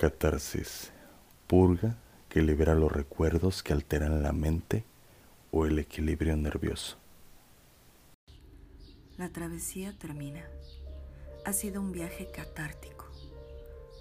Catarsis. 0.00 0.92
Purga 1.46 1.94
que 2.30 2.40
libera 2.40 2.74
los 2.74 2.90
recuerdos 2.90 3.62
que 3.62 3.74
alteran 3.74 4.22
la 4.22 4.32
mente 4.32 4.82
o 5.52 5.66
el 5.66 5.78
equilibrio 5.78 6.34
nervioso. 6.38 6.96
La 9.18 9.28
travesía 9.28 9.92
termina. 9.98 10.42
Ha 11.44 11.52
sido 11.52 11.82
un 11.82 11.92
viaje 11.92 12.30
catártico. 12.34 13.04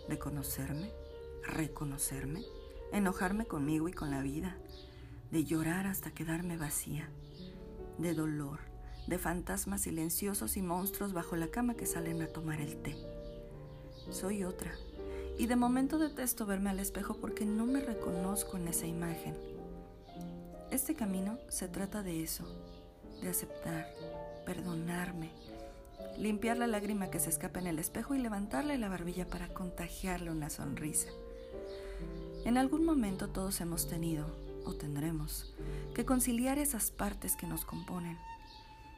De 0.08 0.18
conocerme, 0.18 0.90
reconocerme, 1.43 2.43
enojarme 2.93 3.45
conmigo 3.45 3.89
y 3.89 3.91
con 3.91 4.09
la 4.09 4.21
vida, 4.21 4.55
de 5.31 5.43
llorar 5.43 5.86
hasta 5.86 6.11
quedarme 6.11 6.55
vacía, 6.55 7.09
de 7.97 8.13
dolor, 8.13 8.59
de 9.07 9.18
fantasmas 9.18 9.81
silenciosos 9.81 10.55
y 10.55 10.61
monstruos 10.61 11.11
bajo 11.11 11.36
la 11.36 11.50
cama 11.50 11.75
que 11.75 11.86
salen 11.86 12.21
a 12.21 12.27
tomar 12.27 12.61
el 12.61 12.77
té. 12.77 12.95
Soy 14.11 14.45
otra, 14.45 14.71
y 15.40 15.48
de 15.48 15.56
momento 15.56 15.98
detesto 15.98 16.46
verme 16.46 16.70
al 16.70 16.80
espejo 16.80 17.16
porque 17.16 17.45
no 17.45 17.66
me 17.66 17.80
reconozco 17.80 18.58
en 18.58 18.68
esa 18.68 18.86
imagen. 18.86 19.36
Este 20.70 20.96
camino 20.96 21.40
se 21.48 21.70
trata 21.70 22.04
de 22.04 22.22
eso, 22.22 22.46
de 23.22 23.30
aceptar, 23.30 23.88
perdonarme, 24.46 25.32
limpiar 26.18 26.58
la 26.58 26.68
lágrima 26.68 27.10
que 27.10 27.20
se 27.20 27.30
escapa 27.30 27.60
en 27.60 27.68
el 27.68 27.80
espejo 27.80 28.16
y 28.16 28.20
levantarle 28.20 28.77
la 28.77 28.90
barbilla 28.90 29.27
para 29.27 29.48
contagiarle 29.48 30.30
una 30.30 30.49
sonrisa. 30.49 31.08
En 32.44 32.58
algún 32.58 32.84
momento 32.84 33.30
todos 33.30 33.62
hemos 33.62 33.88
tenido, 33.88 34.27
o 34.66 34.74
tendremos, 34.74 35.55
que 35.96 36.05
conciliar 36.05 36.60
esas 36.60 36.91
partes 36.91 37.38
que 37.38 37.48
nos 37.48 37.63
componen 37.63 38.18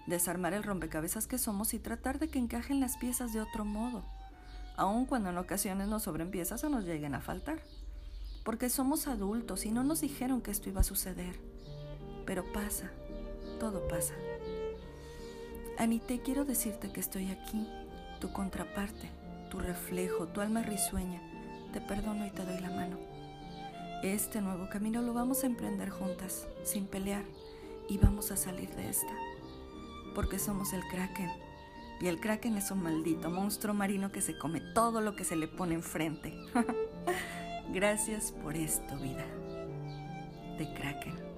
desarmar 0.07 0.53
el 0.53 0.63
rompecabezas 0.63 1.27
que 1.27 1.37
somos 1.37 1.75
y 1.75 1.79
tratar 1.79 2.17
de 2.17 2.27
que 2.27 2.39
encajen 2.39 2.79
las 2.79 2.97
piezas 2.97 3.33
de 3.33 3.41
otro 3.41 3.65
modo, 3.65 4.03
aun 4.81 5.05
cuando 5.05 5.29
en 5.29 5.37
ocasiones 5.37 5.87
nos 5.87 6.03
sobren 6.03 6.31
piezas 6.31 6.63
o 6.63 6.69
nos 6.69 6.85
lleguen 6.85 7.15
a 7.15 7.21
faltar. 7.21 7.61
Porque 8.43 8.69
somos 8.69 9.07
adultos 9.07 9.65
y 9.65 9.71
no 9.71 9.83
nos 9.83 10.01
dijeron 10.01 10.41
que 10.41 10.51
esto 10.51 10.69
iba 10.69 10.81
a 10.81 10.83
suceder. 10.83 11.39
Pero 12.25 12.51
pasa, 12.51 12.91
todo 13.59 13.87
pasa. 13.87 14.15
Anite, 15.77 16.21
quiero 16.21 16.45
decirte 16.45 16.91
que 16.91 16.99
estoy 16.99 17.29
aquí, 17.29 17.67
tu 18.19 18.33
contraparte, 18.33 19.09
tu 19.49 19.59
reflejo, 19.59 20.27
tu 20.27 20.41
alma 20.41 20.63
risueña. 20.63 21.21
Te 21.73 21.81
perdono 21.81 22.25
y 22.25 22.31
te 22.31 22.43
doy 22.43 22.59
la 22.59 22.71
mano. 22.71 22.97
Este 24.03 24.41
nuevo 24.41 24.67
camino 24.69 25.01
lo 25.01 25.13
vamos 25.13 25.43
a 25.43 25.47
emprender 25.47 25.89
juntas, 25.89 26.47
sin 26.63 26.87
pelear, 26.87 27.23
y 27.87 27.99
vamos 27.99 28.31
a 28.31 28.37
salir 28.37 28.75
de 28.75 28.89
esta 28.89 29.13
porque 30.13 30.39
somos 30.39 30.73
el 30.73 30.81
kraken. 30.87 31.29
Y 32.01 32.07
el 32.07 32.19
kraken 32.19 32.57
es 32.57 32.71
un 32.71 32.81
maldito 32.81 33.29
monstruo 33.29 33.75
marino 33.75 34.11
que 34.11 34.21
se 34.21 34.35
come 34.35 34.59
todo 34.59 35.01
lo 35.01 35.15
que 35.15 35.23
se 35.23 35.35
le 35.35 35.47
pone 35.47 35.75
enfrente. 35.75 36.33
Gracias 37.73 38.31
por 38.31 38.55
esto, 38.55 38.97
vida. 38.97 39.25
De 40.57 40.73
kraken. 40.73 41.30